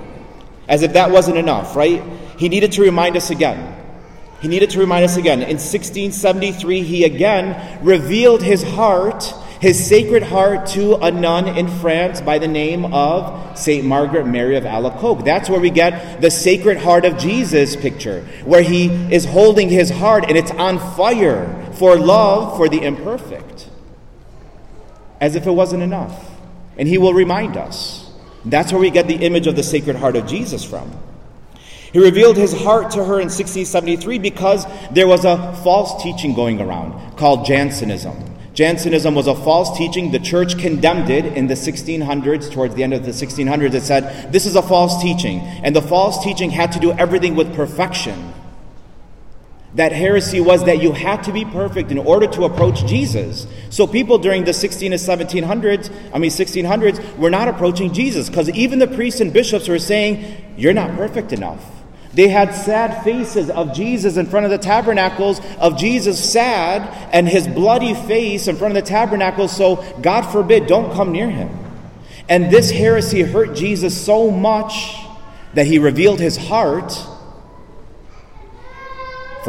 as 0.68 0.82
if 0.82 0.94
that 0.94 1.12
wasn't 1.12 1.38
enough, 1.38 1.76
right? 1.76 2.04
He 2.38 2.50
needed 2.50 2.72
to 2.74 2.82
remind 2.82 3.16
us 3.16 3.30
again. 3.30 3.76
He 4.42 4.48
needed 4.48 4.70
to 4.72 4.80
remind 4.80 5.06
us 5.06 5.18
again. 5.18 5.42
In 5.42 5.58
1673, 5.58 6.84
he 6.84 7.04
again 7.04 7.84
revealed 7.84 8.42
his 8.42 8.64
heart, 8.64 9.26
his 9.60 9.86
sacred 9.86 10.24
heart, 10.24 10.66
to 10.68 10.96
a 10.96 11.12
nun 11.12 11.48
in 11.58 11.68
France 11.68 12.22
by 12.22 12.40
the 12.40 12.48
name 12.48 12.86
of 12.94 13.58
St. 13.60 13.86
Margaret 13.86 14.26
Mary 14.26 14.56
of 14.56 14.64
Alacoque. 14.64 15.26
That's 15.26 15.50
where 15.50 15.60
we 15.60 15.70
get 15.70 16.22
the 16.22 16.32
Sacred 16.32 16.78
Heart 16.78 17.04
of 17.06 17.18
Jesus 17.18 17.76
picture, 17.76 18.26
where 18.46 18.62
he 18.62 18.86
is 19.14 19.26
holding 19.26 19.70
his 19.70 19.90
heart 19.90 20.24
and 20.28 20.38
it's 20.38 20.52
on 20.52 20.80
fire 20.96 21.69
for 21.80 21.98
love 21.98 22.58
for 22.58 22.70
the 22.70 22.84
imperfect, 22.84 23.70
as 25.20 25.36
if 25.36 25.48
it 25.48 25.52
wasn't 25.52 25.82
enough. 25.82 26.30
And 26.78 26.88
he 26.88 26.98
will 26.98 27.14
remind 27.14 27.58
us. 27.58 28.12
That's 28.46 28.72
where 28.72 28.82
we 28.82 28.90
get 28.90 29.08
the 29.08 29.16
image 29.16 29.48
of 29.48 29.56
the 29.56 29.64
Sacred 29.64 29.96
Heart 29.96 30.18
of 30.18 30.28
Jesus 30.28 30.64
from. 30.64 30.92
He 31.92 32.00
revealed 32.00 32.38
his 32.38 32.54
heart 32.54 32.92
to 32.92 32.98
her 32.98 33.20
in 33.20 33.30
1673 33.30 34.20
because 34.20 34.66
there 34.92 35.08
was 35.08 35.26
a 35.26 35.56
false 35.64 36.04
teaching 36.04 36.34
going 36.36 36.62
around 36.62 37.18
called 37.18 37.46
Jansenism. 37.46 38.30
Jansenism 38.54 39.16
was 39.16 39.28
a 39.28 39.36
false 39.36 39.78
teaching. 39.78 40.12
The 40.12 40.20
church 40.20 40.58
condemned 40.58 41.10
it 41.10 41.26
in 41.26 41.48
the 41.48 41.54
1600s, 41.54 42.52
towards 42.52 42.76
the 42.76 42.84
end 42.84 42.94
of 42.94 43.06
the 43.06 43.12
1600s. 43.12 43.74
It 43.74 43.84
said, 43.84 44.32
This 44.34 44.46
is 44.46 44.56
a 44.56 44.62
false 44.62 45.02
teaching. 45.02 45.40
And 45.40 45.76
the 45.76 45.82
false 45.82 46.24
teaching 46.24 46.50
had 46.50 46.74
to 46.74 46.80
do 46.80 46.92
everything 46.92 47.36
with 47.36 47.56
perfection. 47.56 48.29
That 49.76 49.92
heresy 49.92 50.42
was 50.42 50.66
that 50.66 50.82
you 50.82 50.94
had 50.94 51.24
to 51.24 51.32
be 51.32 51.46
perfect 51.46 51.92
in 51.92 52.00
order 52.00 52.26
to 52.28 52.46
approach 52.46 52.86
Jesus. 52.86 53.46
So 53.70 53.86
people 53.86 54.18
during 54.18 54.44
the 54.44 54.54
16 54.54 54.92
to 54.92 54.98
1700s, 54.98 55.94
I 56.14 56.18
mean 56.18 56.32
1600s, 56.32 57.18
were 57.18 57.30
not 57.30 57.48
approaching 57.48 57.94
Jesus 57.94 58.30
because 58.30 58.50
even 58.50 58.80
the 58.80 58.88
priests 58.88 59.22
and 59.22 59.32
bishops 59.32 59.68
were 59.68 59.80
saying, 59.80 60.56
You're 60.58 60.74
not 60.74 60.96
perfect 60.96 61.34
enough. 61.34 61.64
They 62.14 62.28
had 62.28 62.56
sad 62.56 63.04
faces 63.04 63.50
of 63.50 63.74
Jesus 63.74 64.18
in 64.18 64.26
front 64.26 64.46
of 64.46 64.52
the 64.52 64.58
tabernacles, 64.58 65.40
of 65.60 65.78
Jesus 65.78 66.32
sad 66.32 66.82
and 67.14 67.30
his 67.30 67.48
bloody 67.48 67.94
face 67.94 68.48
in 68.48 68.56
front 68.56 68.76
of 68.76 68.84
the 68.84 68.90
tabernacles, 68.90 69.56
so 69.56 69.76
God 70.02 70.24
forbid, 70.24 70.66
don't 70.66 70.92
come 70.94 71.12
near 71.12 71.30
him. 71.30 71.50
And 72.28 72.52
this 72.52 72.72
heresy 72.72 73.22
hurt 73.22 73.56
Jesus 73.56 74.00
so 74.00 74.32
much 74.32 74.96
that 75.54 75.68
he 75.68 75.80
revealed 75.80 76.20
his 76.20 76.36
heart 76.36 77.00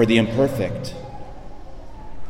for 0.00 0.06
the 0.06 0.16
imperfect. 0.16 0.94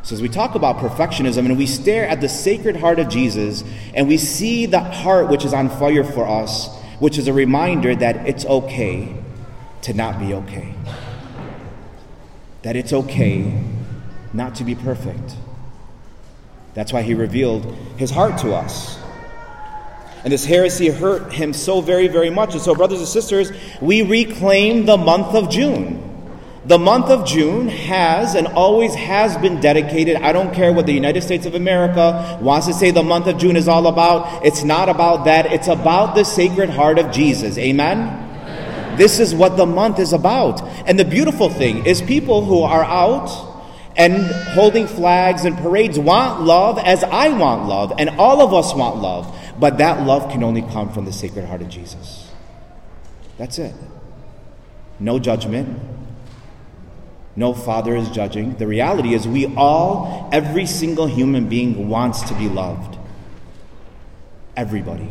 So, 0.03 0.13
as 0.13 0.21
we 0.21 0.27
talk 0.27 0.55
about 0.55 0.79
perfectionism 0.79 1.45
and 1.45 1.57
we 1.57 1.65
stare 1.65 2.05
at 2.05 2.19
the 2.19 2.27
sacred 2.27 2.75
heart 2.75 2.99
of 2.99 3.07
Jesus 3.07 3.63
and 3.93 4.09
we 4.09 4.17
see 4.17 4.65
the 4.65 4.81
heart 4.81 5.29
which 5.29 5.45
is 5.45 5.53
on 5.53 5.69
fire 5.69 6.03
for 6.03 6.27
us, 6.27 6.67
which 6.99 7.17
is 7.17 7.29
a 7.29 7.33
reminder 7.33 7.95
that 7.95 8.27
it's 8.27 8.45
okay 8.45 9.15
to 9.83 9.93
not 9.93 10.19
be 10.19 10.33
okay. 10.33 10.73
That 12.63 12.75
it's 12.75 12.91
okay 12.91 13.63
not 14.33 14.55
to 14.55 14.65
be 14.65 14.75
perfect. 14.75 15.37
That's 16.73 16.91
why 16.91 17.03
he 17.03 17.13
revealed 17.13 17.63
his 17.95 18.11
heart 18.11 18.37
to 18.39 18.53
us. 18.53 18.99
And 20.25 20.33
this 20.33 20.43
heresy 20.43 20.89
hurt 20.89 21.31
him 21.31 21.53
so 21.53 21.79
very, 21.79 22.09
very 22.09 22.31
much. 22.31 22.51
And 22.51 22.61
so, 22.61 22.75
brothers 22.75 22.99
and 22.99 23.07
sisters, 23.07 23.49
we 23.79 24.01
reclaim 24.01 24.85
the 24.85 24.97
month 24.97 25.35
of 25.35 25.49
June. 25.49 26.10
The 26.63 26.77
month 26.77 27.07
of 27.07 27.25
June 27.25 27.69
has 27.69 28.35
and 28.35 28.45
always 28.45 28.93
has 28.93 29.35
been 29.37 29.59
dedicated. 29.59 30.17
I 30.17 30.31
don't 30.31 30.53
care 30.53 30.71
what 30.71 30.85
the 30.85 30.93
United 30.93 31.23
States 31.23 31.47
of 31.47 31.55
America 31.55 32.37
wants 32.39 32.67
to 32.67 32.73
say 32.73 32.91
the 32.91 33.01
month 33.01 33.25
of 33.25 33.39
June 33.39 33.55
is 33.55 33.67
all 33.67 33.87
about. 33.87 34.45
It's 34.45 34.63
not 34.63 34.87
about 34.87 35.25
that. 35.25 35.47
It's 35.47 35.67
about 35.67 36.13
the 36.13 36.23
Sacred 36.23 36.69
Heart 36.69 36.99
of 36.99 37.11
Jesus. 37.11 37.57
Amen? 37.57 38.95
This 38.95 39.19
is 39.19 39.33
what 39.33 39.57
the 39.57 39.65
month 39.65 39.97
is 39.97 40.13
about. 40.13 40.61
And 40.87 40.99
the 40.99 41.05
beautiful 41.05 41.49
thing 41.49 41.85
is, 41.87 41.99
people 41.99 42.45
who 42.45 42.61
are 42.61 42.83
out 42.83 43.49
and 43.95 44.23
holding 44.53 44.85
flags 44.85 45.45
and 45.45 45.57
parades 45.57 45.97
want 45.97 46.41
love 46.41 46.77
as 46.77 47.03
I 47.03 47.29
want 47.29 47.67
love, 47.67 47.93
and 47.97 48.09
all 48.11 48.41
of 48.41 48.53
us 48.53 48.75
want 48.75 48.97
love. 48.97 49.35
But 49.59 49.79
that 49.79 50.05
love 50.05 50.31
can 50.31 50.43
only 50.43 50.61
come 50.61 50.93
from 50.93 51.05
the 51.05 51.13
Sacred 51.13 51.45
Heart 51.45 51.63
of 51.63 51.69
Jesus. 51.69 52.29
That's 53.39 53.57
it. 53.57 53.73
No 54.99 55.17
judgment, 55.17 55.79
no 57.35 57.53
father 57.53 57.95
is 57.95 58.09
judging. 58.09 58.55
The 58.55 58.67
reality 58.67 59.13
is, 59.13 59.27
we 59.27 59.55
all, 59.55 60.29
every 60.33 60.65
single 60.65 61.07
human 61.07 61.47
being 61.47 61.87
wants 61.87 62.21
to 62.23 62.33
be 62.33 62.49
loved. 62.49 62.97
Everybody. 64.57 65.09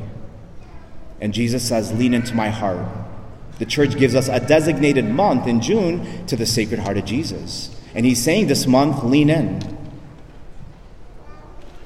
And 1.21 1.33
Jesus 1.33 1.67
says, 1.67 1.93
Lean 1.93 2.15
into 2.15 2.35
my 2.35 2.51
heart. 2.51 2.87
The 3.59 3.67
church 3.67 3.97
gives 3.97 4.15
us 4.15 4.29
a 4.29 4.41
designated 4.41 5.05
month 5.05 5.47
in 5.47 5.61
June 5.61 6.27
to 6.27 6.37
the 6.37 6.47
Sacred 6.47 6.81
Heart 6.81 6.99
of 6.99 7.05
Jesus. 7.05 7.75
And 7.95 8.07
he's 8.07 8.23
saying 8.23 8.47
this 8.47 8.67
month, 8.67 9.03
lean 9.05 9.29
in. 9.29 9.79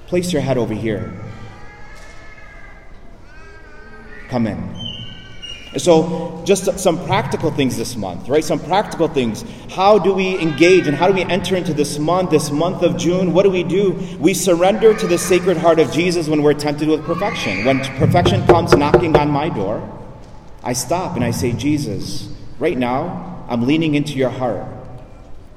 Place 0.07 0.33
your 0.33 0.43
head 0.43 0.59
over 0.59 0.75
here. 0.75 1.13
Come 4.29 4.47
in. 4.47 4.74
So, 5.77 6.41
just 6.45 6.79
some 6.79 7.05
practical 7.05 7.51
things 7.51 7.77
this 7.77 7.97
month, 7.97 8.29
right? 8.29 8.45
Some 8.45 8.61
practical 8.61 9.09
things. 9.09 9.45
How 9.71 9.99
do 9.99 10.15
we 10.15 10.39
engage 10.39 10.87
and 10.87 10.97
how 10.97 11.09
do 11.09 11.15
we 11.15 11.25
enter 11.25 11.57
into 11.57 11.75
this 11.75 11.99
month, 11.99 12.31
this 12.31 12.53
month 12.53 12.83
of 12.83 12.97
June? 12.97 13.33
What 13.33 13.43
do 13.43 13.51
we 13.51 13.65
do? 13.65 13.93
We 14.21 14.35
surrender 14.35 14.95
to 14.95 15.07
the 15.07 15.19
Sacred 15.19 15.57
Heart 15.57 15.81
of 15.81 15.91
Jesus 15.91 16.29
when 16.29 16.43
we're 16.43 16.55
tempted 16.55 16.89
with 16.89 17.05
perfection. 17.05 17.65
When 17.65 17.81
perfection 17.99 18.47
comes 18.47 18.77
knocking 18.77 19.17
on 19.17 19.31
my 19.31 19.49
door, 19.49 19.83
I 20.63 20.75
stop 20.75 21.17
and 21.17 21.25
I 21.25 21.33
say, 21.33 21.53
Jesus, 21.53 22.33
right 22.61 22.79
now, 22.79 23.45
I'm 23.49 23.67
leaning 23.67 23.97
into 23.97 24.13
your 24.13 24.31
heart. 24.31 24.65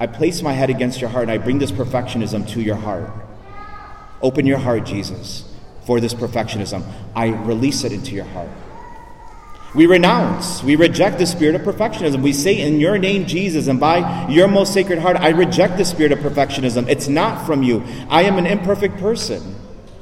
I 0.00 0.08
place 0.08 0.42
my 0.42 0.52
head 0.52 0.68
against 0.68 1.00
your 1.00 1.10
heart 1.10 1.24
and 1.24 1.30
I 1.30 1.38
bring 1.38 1.60
this 1.60 1.70
perfectionism 1.70 2.48
to 2.50 2.60
your 2.60 2.76
heart. 2.76 3.10
Open 4.20 4.46
your 4.46 4.58
heart, 4.58 4.84
Jesus, 4.84 5.44
for 5.86 6.00
this 6.00 6.12
perfectionism. 6.12 6.84
I 7.14 7.28
release 7.28 7.84
it 7.84 7.92
into 7.92 8.16
your 8.16 8.24
heart. 8.24 8.50
We 9.74 9.84
renounce, 9.86 10.62
we 10.62 10.76
reject 10.76 11.18
the 11.18 11.26
spirit 11.26 11.54
of 11.54 11.60
perfectionism. 11.60 12.22
We 12.22 12.32
say, 12.32 12.58
In 12.58 12.80
your 12.80 12.96
name, 12.96 13.26
Jesus, 13.26 13.66
and 13.66 13.78
by 13.78 14.28
your 14.28 14.48
most 14.48 14.72
sacred 14.72 14.98
heart, 14.98 15.16
I 15.18 15.28
reject 15.28 15.76
the 15.76 15.84
spirit 15.84 16.10
of 16.10 16.20
perfectionism. 16.20 16.88
It's 16.88 17.08
not 17.08 17.44
from 17.44 17.62
you. 17.62 17.84
I 18.08 18.22
am 18.22 18.38
an 18.38 18.46
imperfect 18.46 18.96
person. 18.98 19.56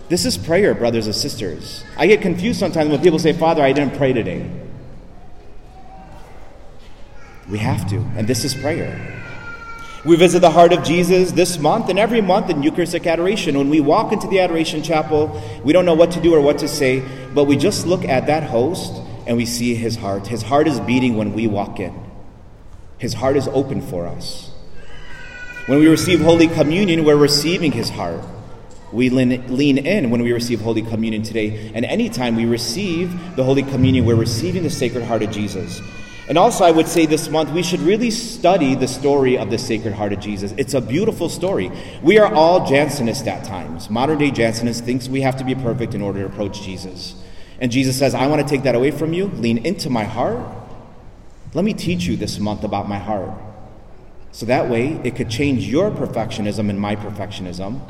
This 0.08 0.25
is 0.25 0.38
prayer, 0.38 0.73
brothers 0.73 1.06
and 1.06 1.14
sisters. 1.14 1.82
I 1.96 2.06
get 2.06 2.20
confused 2.20 2.61
sometimes 2.61 2.90
when 2.90 3.02
people 3.02 3.18
say, 3.18 3.32
Father, 3.32 3.62
I 3.62 3.73
didn't 3.73 3.96
pray 3.96 4.12
today. 4.12 4.49
We 7.50 7.58
have 7.58 7.88
to, 7.90 7.96
and 8.16 8.28
this 8.28 8.44
is 8.44 8.54
prayer. 8.54 9.14
We 10.04 10.14
visit 10.14 10.38
the 10.38 10.50
heart 10.50 10.73
of 10.73 10.85
Jesus 10.85 11.32
this 11.32 11.58
month 11.58 11.88
and 11.88 11.99
every 11.99 12.20
month 12.20 12.50
in 12.50 12.62
Eucharistic 12.62 13.08
adoration. 13.08 13.58
When 13.58 13.68
we 13.68 13.80
walk 13.80 14.12
into 14.12 14.28
the 14.28 14.38
adoration 14.38 14.85
chapel, 14.85 15.42
we 15.64 15.73
don't 15.73 15.85
know 15.85 15.94
what 15.94 16.12
to 16.12 16.20
do 16.20 16.32
or 16.32 16.40
what 16.40 16.58
to 16.58 16.68
say, 16.68 17.02
but 17.35 17.44
we 17.44 17.56
just 17.56 17.85
look 17.85 18.04
at 18.04 18.28
that 18.28 18.44
host 18.44 19.02
and 19.26 19.37
we 19.37 19.47
see 19.47 19.75
his 19.75 19.97
heart. 19.97 20.26
His 20.26 20.42
heart 20.42 20.68
is 20.68 20.80
beating 20.80 21.16
when 21.16 21.33
we 21.33 21.47
walk 21.47 21.80
in, 21.80 21.95
his 22.99 23.14
heart 23.14 23.37
is 23.37 23.49
open 23.49 23.80
for 23.80 24.06
us. 24.06 24.50
When 25.66 25.80
we 25.80 25.88
receive 25.88 26.21
Holy 26.21 26.47
Communion, 26.47 27.04
we're 27.04 27.16
receiving 27.16 27.73
his 27.73 27.90
heart. 27.90 28.21
We 28.92 29.11
lean 29.11 29.78
in 29.78 30.11
when 30.11 30.23
we 30.23 30.33
receive 30.33 30.61
Holy 30.61 30.80
Communion 30.80 31.25
today. 31.25 31.73
And 31.75 31.85
anytime 31.85 32.37
we 32.37 32.47
receive 32.47 33.35
the 33.35 33.42
Holy 33.42 33.64
Communion, 33.64 34.04
we're 34.04 34.14
receiving 34.14 34.62
the 34.62 34.71
Sacred 34.71 35.02
Heart 35.02 35.25
of 35.25 35.33
Jesus. 35.33 35.80
And 36.28 36.38
also, 36.38 36.64
I 36.64 36.71
would 36.71 36.87
say 36.87 37.04
this 37.04 37.28
month 37.28 37.50
we 37.50 37.64
should 37.64 37.80
really 37.80 38.12
study 38.12 38.76
the 38.76 38.87
story 38.87 39.37
of 39.37 39.50
the 39.50 39.59
Sacred 39.59 39.92
Heart 39.92 40.12
of 40.12 40.21
Jesus. 40.21 40.52
It's 40.56 40.75
a 40.75 40.80
beautiful 40.80 41.28
story. 41.28 41.71
We 42.00 42.18
are 42.18 42.33
all 42.33 42.61
Jansenists 42.61 43.26
at 43.26 43.45
times. 43.45 43.90
Modern 43.90 44.18
day 44.18 44.30
Jansenists 44.30 44.83
thinks 44.83 45.09
we 45.09 45.21
have 45.23 45.37
to 45.37 45.45
be 45.45 45.56
perfect 45.56 45.95
in 45.95 46.00
order 46.00 46.21
to 46.21 46.26
approach 46.26 46.62
Jesus. 46.62 47.16
And 47.61 47.73
Jesus 47.73 47.99
says, 47.99 48.15
I 48.15 48.27
want 48.27 48.47
to 48.47 48.49
take 48.49 48.65
that 48.65 48.75
away 48.75 48.91
from 48.91 49.13
you. 49.13 49.27
Lean 49.27 49.65
into 49.65 49.89
my 49.89 50.05
heart. 50.05 50.41
Let 51.55 51.65
me 51.65 51.73
teach 51.73 52.05
you 52.05 52.17
this 52.17 52.39
month 52.39 52.65
about 52.65 52.89
my 52.89 52.99
heart. 52.99 53.31
So 54.33 54.45
that 54.47 54.69
way, 54.69 55.01
it 55.03 55.17
could 55.17 55.31
change 55.31 55.67
your 55.67 55.91
perfectionism 55.91 56.69
and 56.69 56.79
my 56.79 56.97
perfectionism. 56.97 57.81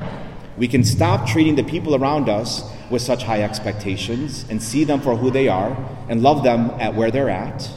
We 0.56 0.68
can 0.68 0.84
stop 0.84 1.26
treating 1.26 1.56
the 1.56 1.64
people 1.64 1.96
around 1.96 2.28
us 2.28 2.62
with 2.88 3.02
such 3.02 3.24
high 3.24 3.42
expectations 3.42 4.46
and 4.48 4.62
see 4.62 4.84
them 4.84 5.00
for 5.00 5.16
who 5.16 5.30
they 5.30 5.48
are 5.48 5.76
and 6.08 6.22
love 6.22 6.44
them 6.44 6.70
at 6.78 6.94
where 6.94 7.10
they're 7.10 7.28
at. 7.28 7.68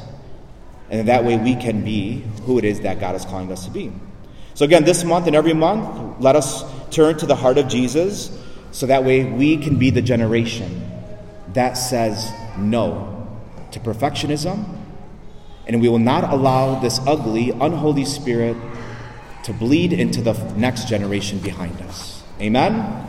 And 0.92 1.08
that 1.08 1.26
way 1.26 1.38
we 1.38 1.56
can 1.56 1.84
be 1.84 2.24
who 2.44 2.60
it 2.60 2.66
is 2.66 2.82
that 2.82 3.00
God 3.00 3.16
is 3.16 3.26
calling 3.26 3.52
us 3.52 3.66
to 3.66 3.72
be. 3.72 3.92
So, 4.54 4.66
again, 4.66 4.84
this 4.84 5.04
month 5.04 5.28
and 5.28 5.36
every 5.36 5.54
month, 5.54 6.20
let 6.20 6.36
us 6.36 6.64
turn 6.92 7.18
to 7.18 7.26
the 7.26 7.36
heart 7.36 7.58
of 7.58 7.68
Jesus 7.68 8.38
so 8.72 8.86
that 8.86 9.04
way 9.04 9.24
we 9.24 9.58
can 9.58 9.78
be 9.78 9.90
the 9.90 10.02
generation 10.02 10.89
that 11.54 11.74
says 11.74 12.32
no 12.58 13.28
to 13.72 13.80
perfectionism. 13.80 14.78
And 15.68 15.82
we 15.82 15.90
will 15.90 16.00
not 16.00 16.32
allow 16.34 16.80
this 16.80 17.00
ugly, 17.06 17.52
unholy 17.52 18.06
spirit 18.06 18.58
to 19.44 19.54
bleed 19.54 19.94
into 19.94 20.22
the 20.22 20.34
next 20.56 20.88
generation 20.88 21.40
behind 21.40 21.80
us. 21.82 22.24
Amen? 22.42 23.09